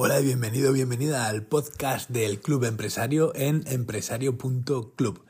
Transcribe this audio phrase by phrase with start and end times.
[0.00, 5.24] Hola y bienvenido, bienvenida al podcast del Club Empresario en empresario.club.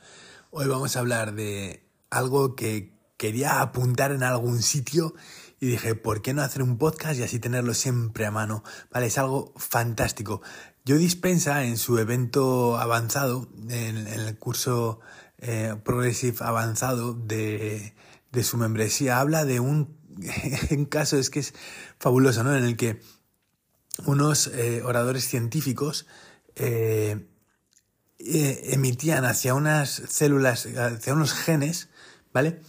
[0.50, 5.14] Hoy vamos a hablar de algo que quería apuntar en algún sitio
[5.58, 8.62] y dije, ¿por qué no hacer un podcast y así tenerlo siempre a mano?
[8.92, 10.42] Vale, es algo fantástico.
[10.84, 15.00] Yo dispensa en su evento avanzado, en, el curso
[15.38, 17.94] eh, Progressive avanzado de,
[18.32, 19.96] de su membresía, habla de un,
[20.68, 21.54] en caso es que es
[21.98, 22.54] fabuloso, ¿no?
[22.54, 23.00] En el que
[24.04, 26.06] unos eh, oradores científicos
[26.56, 27.26] eh,
[28.18, 31.88] eh, emitían hacia unas células, hacia unos genes,
[32.32, 32.60] ¿vale?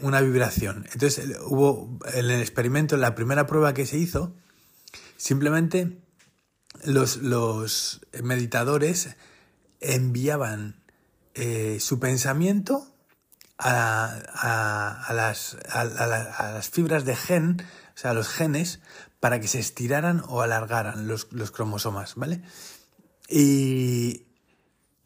[0.00, 0.86] una vibración.
[0.94, 4.34] Entonces hubo en el experimento, en la primera prueba que se hizo,
[5.18, 5.98] simplemente
[6.84, 9.10] los, los meditadores
[9.80, 10.80] enviaban
[11.78, 12.96] su pensamiento
[13.58, 17.62] a, a, las, a, las, fibras de gen,
[17.94, 18.80] o sea, a los genes,
[19.26, 22.42] para que se estiraran o alargaran los, los cromosomas, ¿vale?
[23.28, 24.28] Y...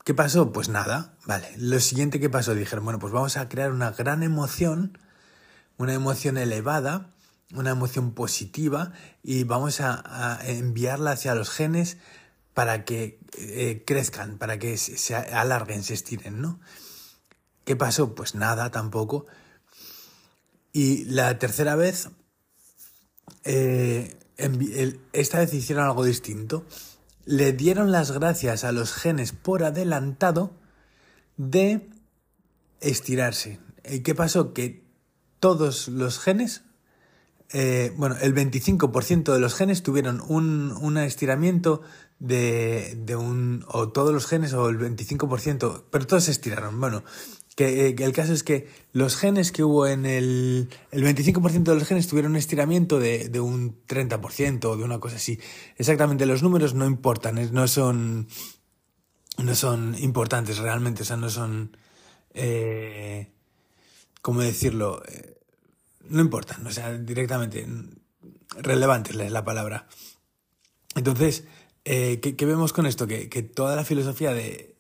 [0.05, 0.53] ¿Qué pasó?
[0.53, 1.49] Pues nada, vale.
[1.57, 4.99] Lo siguiente que pasó, dijeron, bueno, pues vamos a crear una gran emoción,
[5.79, 7.09] una emoción elevada,
[7.55, 11.97] una emoción positiva, y vamos a, enviarla hacia los genes
[12.53, 16.61] para que eh, crezcan, para que se alarguen, se estiren, ¿no?
[17.65, 18.15] ¿Qué pasó?
[18.15, 19.25] Pues nada tampoco.
[20.75, 22.11] Y la tercera vez,
[23.45, 24.17] eh,
[25.13, 26.65] esta vez hicieron algo distinto.
[27.25, 30.53] Le dieron las gracias a los genes por adelantado
[31.37, 31.89] de
[32.81, 33.61] estirarse.
[33.89, 34.53] ¿Y qué pasó?
[34.53, 34.85] Que
[35.39, 36.63] todos los genes,
[37.53, 41.83] eh, bueno, el 25% de los genes tuvieron un, un estiramiento
[42.19, 46.79] de, de, un, o todos los genes o el 25%, pero todos se estiraron.
[46.79, 47.03] Bueno,
[47.69, 50.69] eh, que, el caso es que los genes que hubo en el...
[50.91, 54.99] El 25% de los genes tuvieron un estiramiento de, de un 30% o de una
[54.99, 55.39] cosa así.
[55.77, 58.29] Exactamente, los números no importan, no son...
[59.39, 61.77] No son importantes realmente, o sea, no son...
[62.35, 63.33] Eh,
[64.23, 65.03] ¿Cómo decirlo?
[65.09, 65.39] Eh,
[66.09, 67.67] no importan, o sea, directamente
[68.59, 69.89] relevantes es la palabra.
[70.95, 71.45] Entonces,
[71.85, 73.07] eh, ¿qué, vemos con esto?
[73.07, 74.77] Que, que toda la filosofía de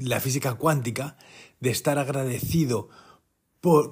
[0.00, 1.16] la física cuántica,
[1.64, 2.90] de estar agradecido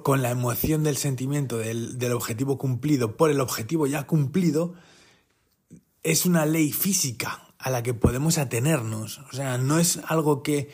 [0.03, 4.75] con la emoción del sentimiento del, objetivo cumplido por el objetivo ya cumplido,
[6.03, 9.17] es una ley física a la que podemos atenernos.
[9.31, 10.69] O sea, no es algo que,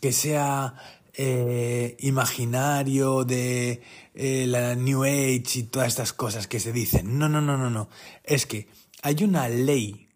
[0.00, 0.74] que sea
[1.12, 3.80] eh, imaginario de
[4.14, 7.18] la New Age y todas estas cosas que se dicen.
[7.18, 7.88] No, no, no, no, no.
[8.24, 8.66] Es que
[9.02, 10.08] hay una ley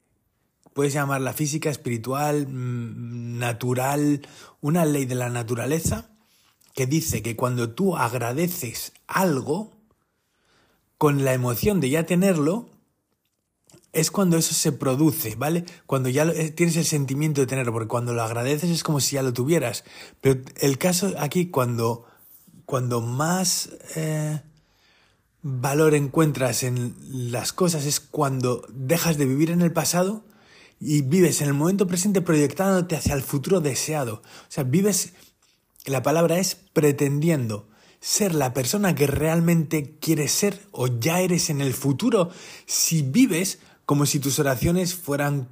[0.74, 4.20] puedes llamarla física, espiritual, mm, natural,
[4.60, 6.10] una ley de la naturaleza
[6.76, 9.72] que dice que cuando tú agradeces algo,
[10.98, 12.68] con la emoción de ya tenerlo,
[13.92, 15.64] es cuando eso se produce, ¿vale?
[15.86, 19.16] Cuando ya eh, tienes el sentimiento de tenerlo, porque cuando lo agradeces es como si
[19.16, 19.84] ya lo tuvieras.
[20.20, 22.04] Pero el caso aquí, cuando,
[22.66, 24.42] cuando más eh,
[25.40, 26.94] valor encuentras en
[27.32, 30.24] las cosas, es cuando dejas de vivir en el pasado
[30.78, 34.16] y vives en el momento presente proyectándote hacia el futuro deseado.
[34.16, 35.14] O sea, vives,
[35.86, 37.68] la palabra es pretendiendo
[38.00, 42.30] ser la persona que realmente quieres ser o ya eres en el futuro
[42.66, 45.48] si vives como si tus oraciones fueran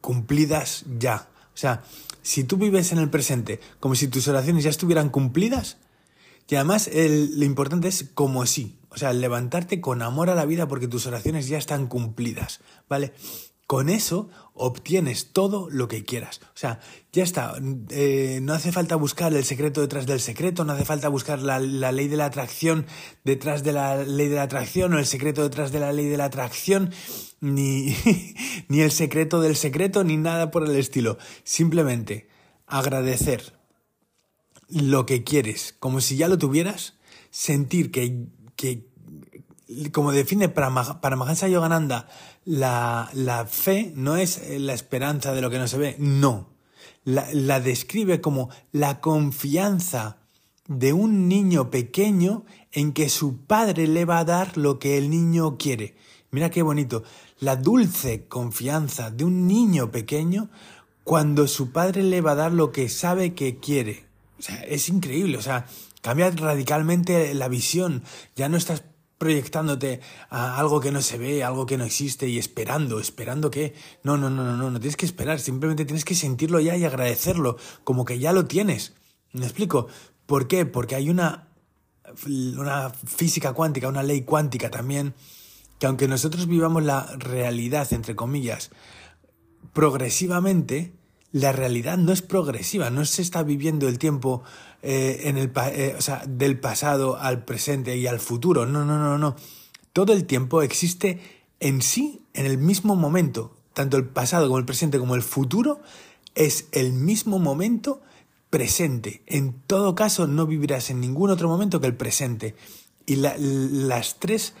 [0.00, 1.28] cumplidas ya.
[1.54, 1.84] O sea,
[2.22, 5.78] si tú vives en el presente como si tus oraciones ya estuvieran cumplidas,
[6.48, 10.68] y además lo importante es como si, o sea, levantarte con amor a la vida
[10.68, 13.14] porque tus oraciones ya están cumplidas, ¿vale?
[13.66, 16.40] Con eso obtienes todo lo que quieras.
[16.42, 16.80] O sea,
[17.12, 17.54] ya está.
[17.90, 21.58] Eh, no hace falta buscar el secreto detrás del secreto, no hace falta buscar la,
[21.58, 22.86] ley de la atracción
[23.24, 26.16] detrás de la ley de la atracción o el secreto detrás de la ley de
[26.18, 26.92] la atracción,
[27.40, 27.96] ni,
[28.68, 31.18] ni el secreto del secreto, ni nada por el estilo.
[31.42, 32.28] Simplemente
[32.66, 33.54] agradecer
[34.68, 36.94] lo que quieres, como si ya lo tuvieras,
[37.30, 38.26] sentir que,
[38.56, 38.86] que
[39.92, 42.08] como define Paramahansa Yogananda,
[42.44, 46.50] la, la fe no es la esperanza de lo que no se ve, no.
[47.04, 50.18] La, la describe como la confianza
[50.66, 55.10] de un niño pequeño en que su padre le va a dar lo que el
[55.10, 55.96] niño quiere.
[56.30, 57.04] Mira qué bonito.
[57.38, 60.50] La dulce confianza de un niño pequeño
[61.04, 64.06] cuando su padre le va a dar lo que sabe que quiere.
[64.38, 65.36] O sea, es increíble.
[65.36, 65.66] O sea,
[66.00, 68.02] cambia radicalmente la visión.
[68.34, 68.84] Ya no estás
[69.24, 73.74] proyectándote a algo que no se ve, algo que no existe y esperando, esperando que...
[74.02, 76.84] No, no, no, no, no, no tienes que esperar, simplemente tienes que sentirlo ya y
[76.84, 78.92] agradecerlo, como que ya lo tienes.
[79.32, 79.88] ¿Me explico?
[80.26, 80.66] ¿Por qué?
[80.66, 81.48] Porque hay una,
[82.26, 85.14] una física cuántica, una ley cuántica también
[85.78, 88.70] que aunque nosotros vivamos la realidad, entre comillas,
[89.72, 90.92] progresivamente,
[91.34, 94.44] la realidad no es progresiva, no se está viviendo el tiempo
[94.82, 99.00] eh, en el, eh, o sea, del pasado al presente y al futuro, no, no,
[99.00, 99.34] no, no.
[99.92, 101.20] Todo el tiempo existe
[101.58, 105.80] en sí, en el mismo momento, tanto el pasado como el presente como el futuro,
[106.36, 108.00] es el mismo momento
[108.48, 109.24] presente.
[109.26, 112.54] En todo caso, no vivirás en ningún otro momento que el presente.
[113.06, 114.54] Y las tres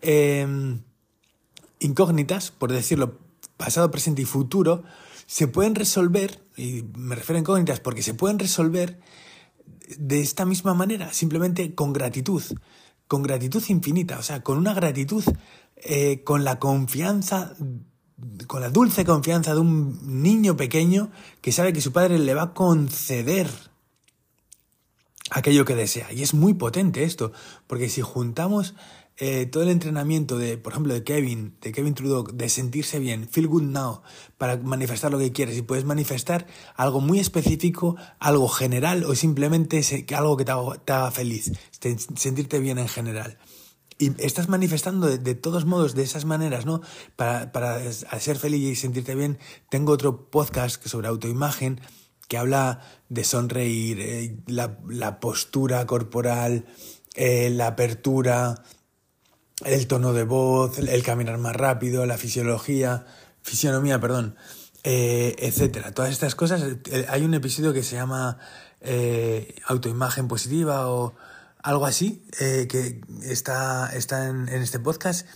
[0.00, 0.82] em,
[1.80, 3.18] incógnitas, por decirlo,
[3.56, 4.84] pasado, presente y futuro,
[5.30, 8.98] se pueden resolver, y me refiero a incógnitas porque se pueden resolver
[9.96, 12.42] de esta misma manera, simplemente con gratitud,
[13.06, 15.22] con gratitud infinita, o sea, con una gratitud,
[15.76, 17.54] eh, con la confianza
[18.48, 22.42] con la dulce confianza de un niño pequeño que sabe que su padre le va
[22.42, 23.48] a conceder
[25.30, 26.12] aquello que desea.
[26.12, 27.30] Y es muy potente esto,
[27.68, 28.74] porque si juntamos
[29.20, 33.28] eh, todo el entrenamiento de, por ejemplo, de Kevin, de Kevin Trudeau, de sentirse bien,
[33.28, 34.02] feel good now,
[34.38, 39.82] para manifestar lo que quieres, y puedes manifestar algo muy específico, algo general o simplemente
[40.16, 41.52] algo que te haga feliz,
[42.16, 43.38] sentirte bien en general
[43.98, 46.80] y estás manifestando de, todos modos de esas maneras, ¿no?
[47.16, 49.38] Para, para ser feliz y sentirte bien.
[49.68, 51.82] Tengo otro podcast sobre autoimagen
[52.26, 56.64] que habla de sonreír, eh, la, postura corporal,
[57.14, 58.62] eh, la apertura,
[59.64, 63.06] el tono de voz, el, caminar más rápido, la fisiología,
[63.42, 64.36] fisionomía, perdón,
[64.84, 65.92] eh, etcétera.
[65.92, 66.62] Todas estas cosas.
[67.08, 68.38] hay un episodio que se llama
[69.66, 71.14] autoimagen positiva o
[71.62, 75.26] algo así, eh, que está, está en, este podcast.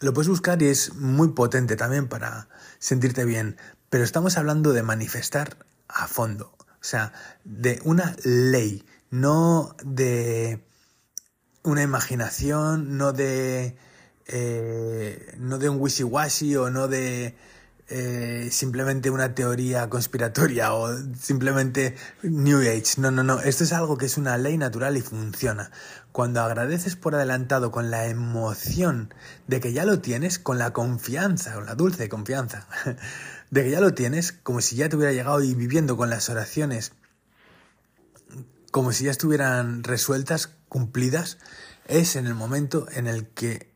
[0.00, 3.56] Lo puedes buscar y es muy potente también para sentirte bien.
[3.88, 5.56] Pero estamos hablando de manifestar
[5.88, 6.54] a fondo.
[6.58, 7.12] O sea,
[7.44, 10.64] de una ley, no de
[11.64, 13.76] una imaginación, no de,
[14.26, 17.34] eh, no de un wishy-washy o no de
[17.88, 22.98] eh, simplemente una teoría conspiratoria o simplemente New Age.
[22.98, 23.40] No, no, no.
[23.40, 25.70] Esto es algo que es una ley natural y funciona.
[26.12, 29.12] Cuando agradeces por adelantado con la emoción
[29.48, 32.66] de que ya lo tienes, con la confianza, con la dulce confianza
[33.50, 36.28] de que ya lo tienes, como si ya te hubiera llegado y viviendo con las
[36.28, 36.92] oraciones,
[38.70, 41.38] como si ya estuvieran resueltas, cumplidas,
[41.86, 43.72] es en el momento en el que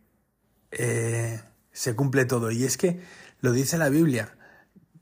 [0.72, 1.40] eh,
[1.70, 2.50] se cumple todo.
[2.50, 3.00] Y es que
[3.40, 4.36] lo dice la Biblia.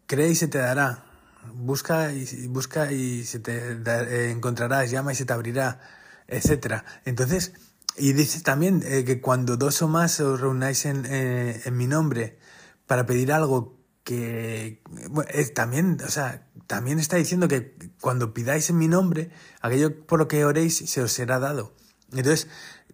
[0.05, 1.07] Cree y se te dará.
[1.55, 4.91] Busca y, busca y se te eh, encontrarás.
[4.91, 5.81] Llama y se te abrirá,
[6.29, 6.85] etcétera.
[7.07, 7.55] Entonces,
[7.97, 12.39] y dice también eh, que cuando dos o más os reunáis en, en mi nombre
[12.87, 14.83] para pedir algo que
[15.55, 19.31] también, o sea, también está diciendo que cuando pidáis en mi nombre,
[19.63, 21.75] aquello por lo que oréis se os será dado.
[22.12, 22.49] Entonces,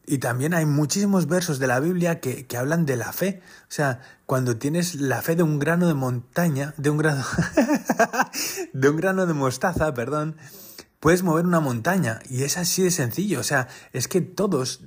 [0.07, 3.41] y también hay muchísimos versos de la Biblia que, que, hablan de la fe.
[3.63, 7.25] O sea, cuando tienes la fe de un grano de montaña, de un grano,
[8.73, 10.37] de un grano de mostaza, perdón,
[10.99, 12.21] puedes mover una montaña.
[12.29, 13.41] Y es así de sencillo.
[13.41, 14.81] O sea, es que todos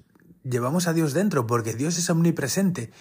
[0.44, 2.92] llevamos a Dios dentro porque Dios es omnipresente.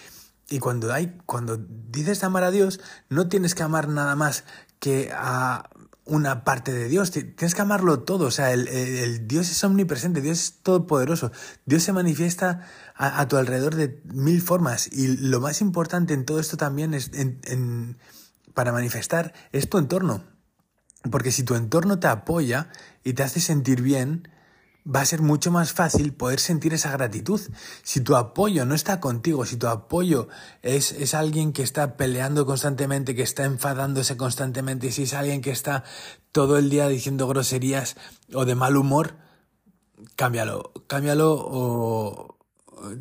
[0.48, 4.44] Y cuando hay, cuando dices amar a Dios, no tienes que amar nada más
[4.78, 5.70] que a
[6.06, 10.38] una parte de Dios, tienes que amarlo todo, o sea, el, Dios es omnipresente, Dios
[10.38, 11.32] es todopoderoso,
[11.64, 14.88] Dios se manifiesta a, tu alrededor de mil formas.
[14.92, 17.96] Y lo más importante en todo esto también es en,
[18.52, 20.24] para manifestar es tu entorno,
[21.10, 22.68] porque si tu entorno te apoya
[23.02, 24.28] y te hace sentir bien,
[24.86, 27.40] va a ser mucho más fácil poder sentir esa gratitud.
[27.82, 30.28] Si tu apoyo no está contigo, si tu apoyo
[30.62, 35.50] es, es alguien que está peleando constantemente, que está enfadándose constantemente, si es alguien que
[35.50, 35.84] está
[36.32, 37.96] todo el día diciendo groserías
[38.34, 39.16] o de mal humor,
[40.16, 42.36] cámbialo, cámbialo o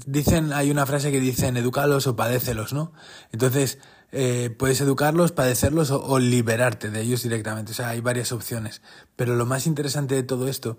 [0.06, 2.94] dicen, hay una frase que dicen edúcalos o padécelos, ¿no?
[3.32, 3.80] Entonces,
[4.14, 7.72] eh, puedes educarlos, padecerlos o, o liberarte de ellos directamente.
[7.72, 8.82] O sea, hay varias opciones.
[9.16, 10.78] Pero lo más interesante de todo esto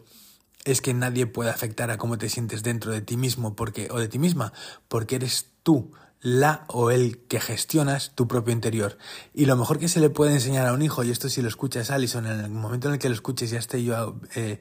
[0.64, 3.98] es que nadie puede afectar a cómo te sientes dentro de ti mismo porque, o
[3.98, 4.52] de ti misma,
[4.88, 8.96] porque eres tú la o el que gestionas tu propio interior.
[9.34, 11.48] Y lo mejor que se le puede enseñar a un hijo, y esto si lo
[11.48, 14.60] escuchas Alison, en el momento en el que lo escuches, ya esté yo eh,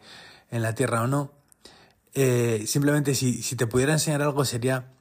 [0.52, 1.32] en la tierra o no,
[2.14, 4.92] eh, simplemente si, si, te pudiera enseñar algo sería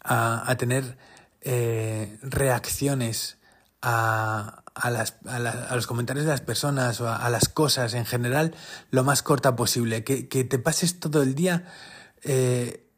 [0.00, 0.96] a, tener
[1.40, 3.36] eh, reacciones
[3.84, 8.54] a, a, las, a, los comentarios de las personas o a, las cosas en general
[8.90, 10.04] lo más corta posible.
[10.04, 11.66] Que, que te pases todo el día
[12.22, 12.88] eh,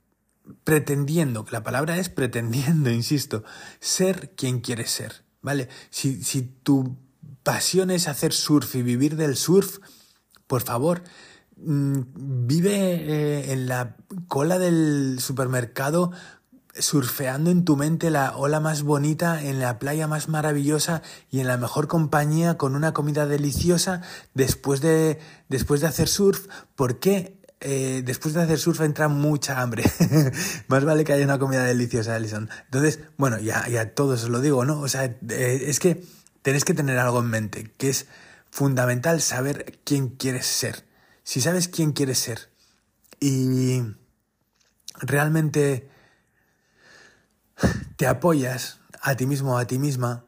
[0.62, 3.42] pretendiendo, que la palabra es pretendiendo, insisto,
[3.80, 5.24] ser quien quieres ser.
[5.42, 5.68] ¿Vale?
[5.90, 6.96] Si, si tu
[7.42, 9.78] pasión es hacer surf y vivir del surf,
[10.46, 11.02] por favor,
[11.56, 13.96] mm, vive eh, en la
[14.28, 16.12] cola del supermercado
[16.78, 21.46] surfeando en tu mente la ola más bonita, en la playa más maravillosa y en
[21.46, 24.02] la mejor compañía con una comida deliciosa
[24.34, 25.18] después de,
[25.48, 26.46] después de hacer surf.
[26.74, 27.36] ¿Por qué?
[27.60, 29.84] Eh, después de hacer surf entra mucha hambre.
[30.68, 32.50] Más vale que haya una comida deliciosa, Alison.
[32.66, 34.80] Entonces, bueno, ya, ya todos lo digo, ¿no?
[34.80, 36.04] O sea, eh, es que
[36.42, 38.06] tenéis que tener algo en mente, que es
[38.50, 40.84] fundamental saber quién quieres ser.
[41.24, 42.50] Si sabes quién quieres ser
[43.20, 43.82] y
[45.00, 45.88] realmente
[47.96, 50.24] te apoyas a ti mismo a ti misma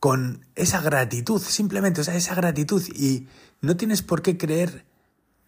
[0.00, 3.26] con esa gratitud, simplemente, o sea, esa gratitud y
[3.62, 4.84] no tienes por qué creer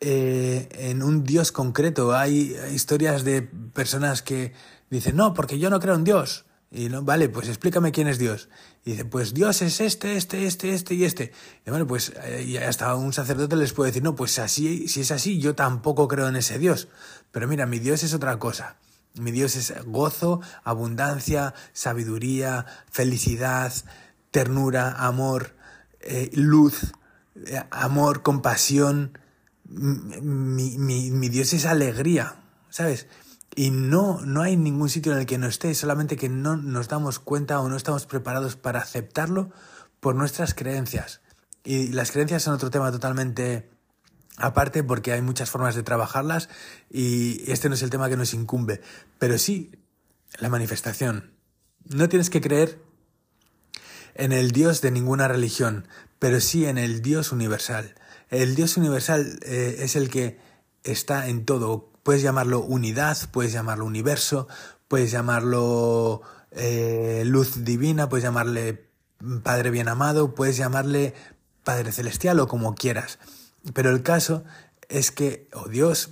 [0.00, 2.14] eh, en un Dios concreto.
[2.14, 4.54] Hay historias de personas que
[4.88, 6.46] dicen, no, porque yo no creo en Dios.
[6.70, 8.48] Y no, vale, pues explícame quién es Dios.
[8.84, 11.32] Y dice, pues Dios es este, este, este, este y este.
[11.66, 15.02] Y bueno, pues eh, y hasta un sacerdote les puede decir, no, pues así, si
[15.02, 16.88] es así, yo tampoco creo en ese Dios.
[17.30, 18.76] Pero mira, mi Dios es otra cosa.
[19.18, 23.72] Mi Dios es gozo, abundancia, sabiduría, felicidad,
[24.30, 25.56] ternura, amor,
[26.00, 26.92] eh, luz,
[27.46, 29.18] eh, amor, compasión.
[29.64, 32.36] Mi, mi, Dios es alegría,
[32.70, 33.08] ¿sabes?
[33.54, 36.88] Y no, no hay ningún sitio en el que no esté, solamente que no nos
[36.88, 39.50] damos cuenta o no estamos preparados para aceptarlo
[40.00, 41.20] por nuestras creencias.
[41.64, 43.75] Y las creencias son otro tema totalmente
[44.36, 46.48] aparte porque hay muchas formas de trabajarlas
[46.90, 48.80] y este no es el tema que nos incumbe,
[49.18, 49.70] pero sí
[50.38, 51.32] la manifestación.
[51.84, 52.80] No tienes que creer
[54.14, 55.86] en el Dios de ninguna religión,
[56.18, 57.94] pero sí en el Dios universal.
[58.30, 60.38] El Dios universal eh, es el que
[60.84, 61.90] está en todo.
[62.02, 64.48] Puedes llamarlo unidad, puedes llamarlo universo,
[64.88, 68.86] puedes llamarlo eh, luz divina, puedes llamarle
[69.42, 71.14] Padre bien amado, puedes llamarle
[71.64, 73.18] Padre celestial o como quieras.
[73.74, 74.44] Pero el caso
[74.88, 76.10] es que, o oh Dios,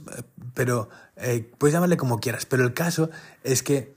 [0.55, 3.11] pero eh, puedes llamarle como quieras, pero el caso
[3.43, 3.95] es que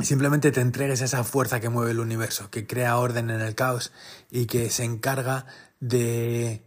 [0.00, 3.54] simplemente te entregues a esa fuerza que mueve el universo, que crea orden en el
[3.54, 3.92] caos
[4.30, 5.46] y que se encarga
[5.80, 6.62] de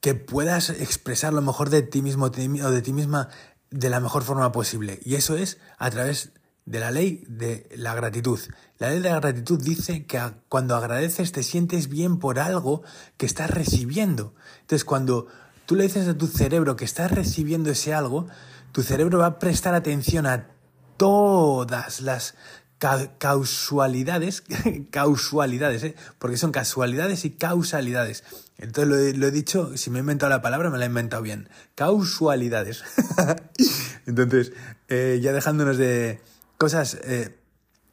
[0.00, 3.28] que puedas expresar lo mejor de ti mismo o de ti misma
[3.70, 4.98] de la mejor forma posible.
[5.04, 6.32] Y eso es a través
[6.66, 8.38] de la ley de la gratitud.
[8.78, 12.82] La ley de la gratitud dice que cuando agradeces te sientes bien por algo
[13.16, 14.34] que estás recibiendo.
[14.62, 15.26] Entonces, cuando
[15.66, 18.26] tú le dices a tu cerebro que estás recibiendo ese algo,
[18.72, 20.48] tu cerebro va a prestar atención a
[20.96, 22.34] todas las
[23.18, 24.42] causalidades,
[24.90, 25.94] causalidades, ¿eh?
[26.18, 28.24] porque son casualidades y causalidades.
[28.58, 31.48] Entonces lo he, dicho, si me he inventado la palabra, me la he inventado bien.
[31.74, 32.82] Causalidades.
[34.06, 34.52] Entonces,
[34.88, 36.20] eh, ya dejándonos de
[36.60, 37.38] cosas, eh,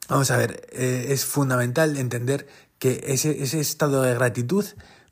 [0.09, 2.47] vamos a ver, eh, es fundamental entender
[2.79, 4.65] que ese, ese estado de gratitud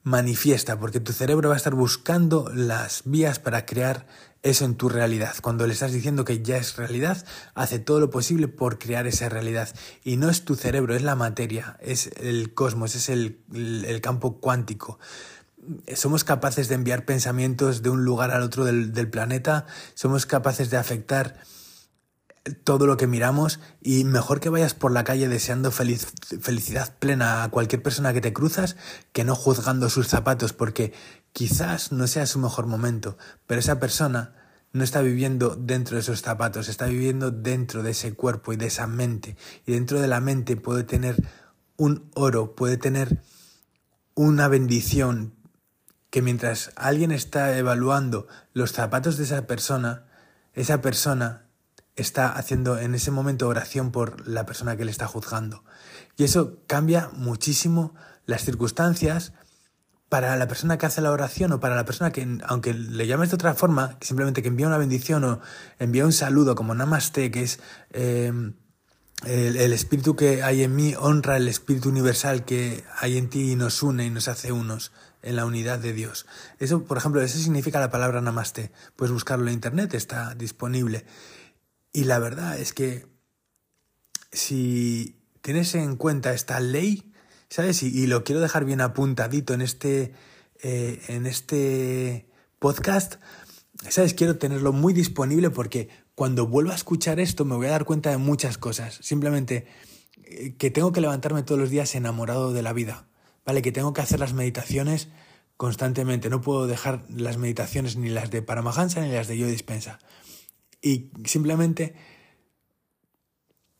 [0.03, 4.07] manifiesta, porque tu cerebro va a estar buscando las vías para crear
[4.43, 5.35] eso en tu realidad.
[5.41, 9.29] Cuando le estás diciendo que ya es realidad, hace todo lo posible por crear esa
[9.29, 9.69] realidad.
[10.03, 13.39] Y no es tu cerebro, es la materia, es el cosmos, es el,
[14.01, 14.99] campo cuántico.
[15.95, 20.69] Somos capaces de enviar pensamientos de un lugar al otro del, del planeta, somos capaces
[20.69, 21.39] de afectar
[22.63, 27.49] todo lo que miramos y mejor que vayas por la calle deseando felicidad plena a
[27.49, 28.75] cualquier persona que te cruzas
[29.13, 30.93] que no juzgando sus zapatos porque
[31.33, 34.35] quizás no sea su mejor momento, pero esa persona
[34.73, 38.67] no está viviendo dentro de esos zapatos, está viviendo dentro de ese cuerpo y de
[38.67, 39.37] esa mente.
[39.65, 41.15] Y dentro de la mente puede tener
[41.77, 43.21] un oro, puede tener
[44.15, 45.33] una bendición
[46.09, 50.07] que mientras alguien está evaluando los zapatos de esa persona,
[50.53, 51.44] esa persona
[51.95, 55.63] está haciendo en ese momento oración por la persona que le está juzgando.
[56.17, 57.93] Y eso cambia muchísimo
[58.25, 59.33] las circunstancias
[60.09, 63.31] para la persona que hace la oración o para la persona que, aunque le llames
[63.31, 65.39] de otra forma, simplemente que envía una bendición o
[65.79, 67.59] envía un saludo como Namaste, que es
[67.91, 68.53] em,
[69.25, 73.51] el, el, espíritu que hay en mí, honra el espíritu universal que hay en ti
[73.51, 74.91] y nos une y nos hace unos
[75.25, 76.27] en la unidad de Dios.
[76.59, 78.71] Eso, por ejemplo, eso significa la palabra Namaste.
[78.95, 81.05] Puedes buscarlo en internet, está disponible.
[81.95, 83.05] Y la verdad es que
[84.33, 87.13] si tienes en cuenta esta ley,
[87.47, 87.83] ¿sabes?
[87.83, 90.11] Y, lo quiero dejar bien apuntadito en este,
[90.61, 92.27] eh, en este
[92.59, 93.15] podcast,
[93.87, 94.13] ¿sabes?
[94.13, 98.09] Quiero tenerlo muy disponible porque cuando vuelva a escuchar esto me voy a dar cuenta
[98.09, 98.99] de muchas cosas.
[99.01, 99.65] Simplemente
[100.25, 103.07] eh, que tengo que levantarme todos los días enamorado de la vida,
[103.45, 103.61] ¿vale?
[103.61, 105.07] Que tengo que hacer las meditaciones
[105.55, 106.29] constantemente.
[106.29, 109.99] No puedo dejar las meditaciones ni las de Paramahansa ni las de Yo Dispensa
[110.85, 111.95] y simplemente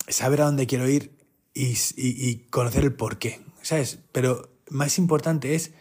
[0.08, 1.12] saber a dónde quiero ir
[1.54, 4.00] y, conocer el por qué, ¿sabes?
[4.12, 5.72] Pero más importante es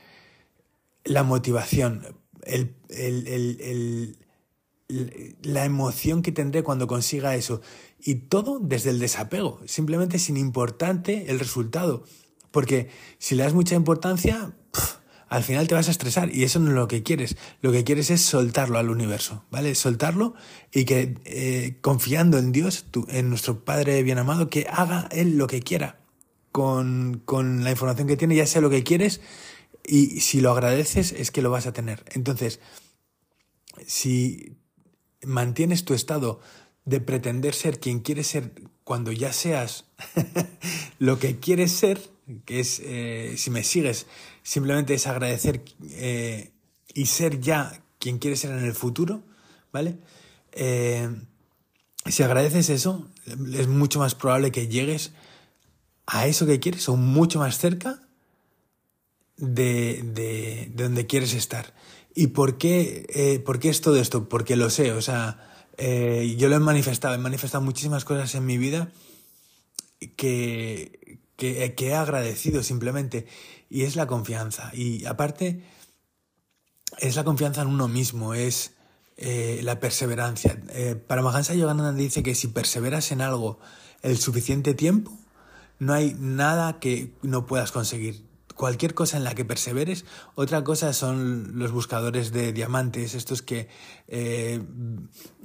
[1.02, 2.06] la motivación,
[2.42, 4.18] el,
[5.42, 7.62] la emoción que tendré cuando consiga eso.
[7.98, 12.04] Y todo desde el desapego, simplemente sin importante el resultado.
[12.50, 14.54] Porque si le das mucha importancia,
[15.34, 17.36] al final te vas a estresar y eso no es lo que quieres.
[17.60, 19.74] Lo que quieres es soltarlo al universo, ¿vale?
[19.74, 20.34] Soltarlo
[20.72, 25.48] y que eh, confiando en Dios, en nuestro Padre bien amado, que haga Él lo
[25.48, 25.98] que quiera
[26.52, 29.20] con, con la información que tiene, ya sea lo que quieres
[29.84, 32.04] y si lo agradeces es que lo vas a tener.
[32.12, 32.60] Entonces,
[33.84, 34.56] si
[35.20, 36.38] mantienes tu estado
[36.84, 38.52] de pretender ser quien quieres ser
[38.84, 39.86] cuando ya seas
[41.00, 42.13] lo que quieres ser,
[42.44, 44.06] que es, eh, si me sigues,
[44.42, 46.52] simplemente es agradecer eh,
[46.94, 49.22] y ser ya quien quieres ser en el futuro,
[49.72, 49.98] ¿vale?
[50.52, 51.08] Eh,
[52.06, 55.12] si agradeces eso, es mucho más probable que llegues
[56.06, 58.06] a eso que quieres o mucho más cerca
[59.36, 61.74] de, de, de donde quieres estar.
[62.14, 64.28] ¿Y por qué, por qué es todo esto?
[64.28, 68.58] Porque lo sé, o sea, yo lo he manifestado, he manifestado muchísimas cosas en mi
[68.58, 68.92] vida
[70.16, 73.26] que, que, he agradecido simplemente,
[73.68, 74.70] y es la confianza.
[74.74, 75.62] Y aparte,
[76.98, 78.72] es la confianza en uno mismo, es
[79.16, 80.60] eh, la perseverancia.
[81.06, 83.58] para Mahansa Yogananda dice que si perseveras en algo
[84.02, 85.12] el suficiente tiempo,
[85.78, 88.24] no hay nada que no puedas conseguir
[88.54, 90.04] cualquier cosa en la que perseveres.
[90.34, 93.68] Otra cosa son los buscadores de diamantes, estos que
[94.08, 94.62] eh,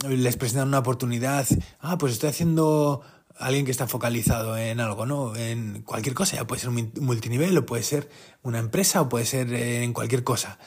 [0.07, 1.47] les presentan una oportunidad.
[1.79, 3.01] Ah, pues estoy haciendo
[3.39, 5.35] alguien que está focalizado en algo, ¿no?
[5.35, 8.09] En cualquier cosa, ya puede ser un multinivel, o puede ser
[8.43, 10.59] una empresa, o puede ser en cualquier cosa.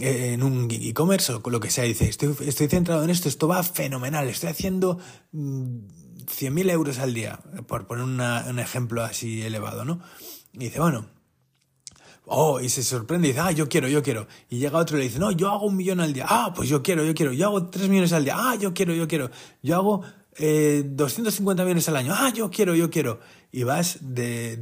[0.00, 3.48] Eh, en un e-commerce o lo que sea, dice, estoy, estoy centrado en esto, esto
[3.48, 4.98] va fenomenal, estoy haciendo
[5.32, 10.00] 100.000 mm, euros al día, por poner un ejemplo así elevado, ¿no?
[10.52, 11.06] Y dice, bueno,
[12.30, 14.26] Oh, y se sorprende y dice, ah, yo quiero, yo quiero.
[14.50, 16.26] Y llega otro y le dice, no, yo hago un millón al día.
[16.28, 17.32] Ah, pues yo quiero, yo quiero.
[17.32, 18.34] Yo hago tres millones al día.
[18.36, 19.30] Ah, yo quiero, yo quiero.
[19.62, 20.02] Yo hago
[20.38, 22.14] eh, 250 millones al año.
[22.16, 23.20] Ah, yo quiero, yo quiero.
[23.52, 24.56] Y vas de,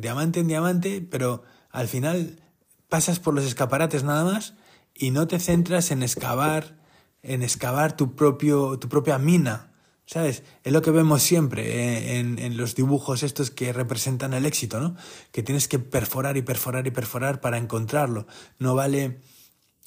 [0.00, 2.40] diamante en diamante, pero al final
[2.88, 4.54] pasas por los escaparates nada más
[4.94, 6.76] y no te centras en excavar,
[7.22, 9.72] en excavar tu, propio, tu propia mina
[10.04, 10.42] ¿Sabes?
[10.64, 14.96] Es lo que vemos siempre eh, en, los dibujos estos que representan el éxito, ¿no?
[15.30, 18.26] Que tienes que perforar y perforar y perforar para encontrarlo.
[18.58, 19.20] No vale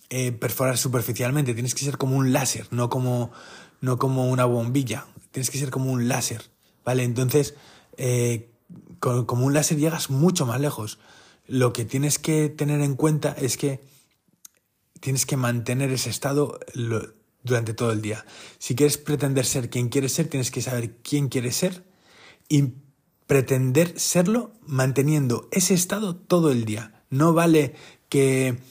[0.10, 3.31] eh, perforar superficialmente, tienes que ser como un láser, no como,
[3.81, 5.05] no como una bombilla.
[5.36, 6.50] Tienes que ser como un láser,
[6.86, 7.04] ¿vale?
[7.04, 7.56] Entonces,
[7.98, 8.54] eh,
[9.02, 10.98] como un láser llegas mucho más lejos.
[11.45, 13.82] Lo que tienes que tener en cuenta es que
[15.02, 16.58] tienes que mantener ese estado
[17.43, 18.26] durante todo el día.
[18.60, 21.84] Si quieres pretender ser quien quieres ser, tienes que saber quién quieres ser
[22.48, 22.76] y
[23.28, 27.04] pretender serlo manteniendo ese estado todo el día.
[27.10, 27.76] No vale
[28.08, 28.62] que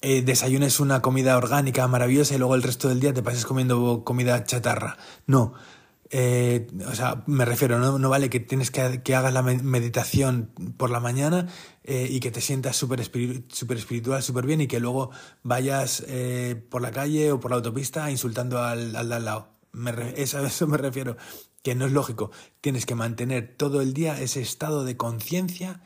[0.00, 4.04] eh, desayunes una comida orgánica maravillosa y luego el resto del día te pases comiendo
[4.04, 4.98] comida chatarra.
[5.26, 5.54] No,
[6.10, 10.90] eh, o sea, me refiero, no, vale que tienes que, que, hagas la meditación por
[10.90, 11.48] la mañana
[11.82, 13.02] eh, y que te sientas súper
[13.48, 15.10] super espiritual, súper bien y que luego
[15.42, 19.48] vayas eh, por la calle o por la autopista insultando al, al lado.
[19.72, 21.16] Me eso, a eso me refiero,
[21.62, 22.30] que no es lógico.
[22.60, 25.80] Tienes que mantener todo el día ese estado de conciencia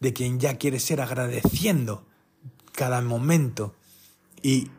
[0.00, 2.06] de quien ya quieres ser agradeciendo
[2.72, 3.74] cada momento
[4.42, 4.70] y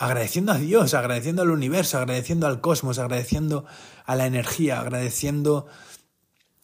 [0.00, 3.66] agradeciendo a Dios, agradeciendo al universo, agradeciendo al cosmos, agradeciendo
[4.06, 5.66] a la energía, agradeciendo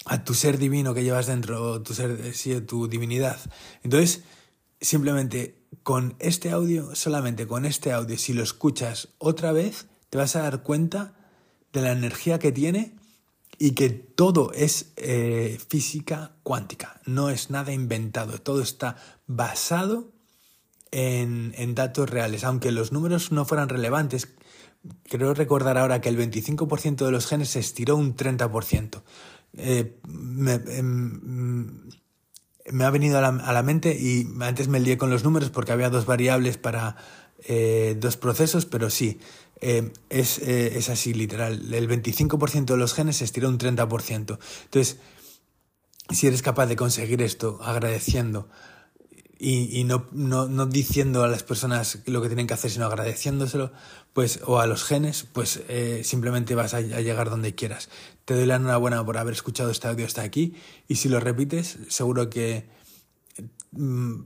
[0.06, 3.38] a tu ser divino que llevas dentro, tu ser, sí, tu divinidad.
[3.82, 4.22] Entonces,
[4.80, 10.34] simplemente con este audio, solamente con este audio, si lo escuchas otra vez, te vas
[10.34, 11.14] a dar cuenta
[11.74, 12.96] de la energía que tiene
[13.58, 18.96] y que todo es eh, física cuántica, no es nada inventado, todo está
[19.26, 20.15] basado
[20.96, 24.34] en, datos reales, aunque los números no fueran relevantes.
[25.04, 29.02] Creo recordar ahora que el 25% de los genes se estiró un 30%.
[29.58, 31.90] Eh, em,
[32.72, 35.90] me, ha venido a la, mente y antes me lié con los números porque había
[35.90, 36.96] dos variables para
[37.44, 39.20] eh, dos procesos, pero sí,
[39.60, 41.74] eh, es, es, así literal.
[41.74, 44.38] El 25% de los genes se estiró un 30%.
[44.64, 44.98] Entonces,
[46.08, 48.48] si eres capaz de conseguir esto agradeciendo
[49.38, 52.86] y, y no, no, no, diciendo a las personas lo que tienen que hacer, sino
[52.86, 53.72] agradeciéndoselo,
[54.12, 57.90] pues, o a los genes, pues eh, simplemente vas a, llegar donde quieras.
[58.24, 60.54] Te doy la enhorabuena por haber escuchado este audio hasta aquí
[60.88, 62.66] y si lo repites, seguro que
[63.72, 64.20] mm,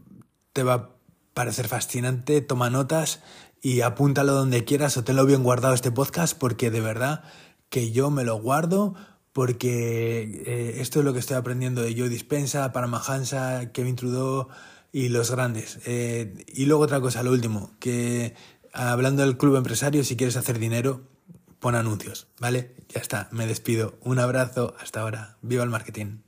[0.53, 0.91] te va a
[1.35, 3.21] parecer fascinante, toma notas
[3.61, 7.25] y apúntalo donde quieras o tenlo bien guardado este podcast porque de verdad
[7.69, 8.95] que yo me lo guardo
[9.33, 14.49] porque eh, esto es lo que estoy aprendiendo de Joe Dispensa, Paramahansa, Kevin Trudeau,
[14.93, 15.79] y los grandes.
[15.87, 18.35] Eh, y luego otra cosa, lo último, que
[18.73, 21.03] hablando del club empresario, si quieres hacer dinero,
[21.59, 22.75] pon anuncios, ¿vale?
[22.89, 23.99] Ya está, me despido.
[24.03, 25.37] Un abrazo, hasta ahora.
[25.43, 26.19] Viva el marketing.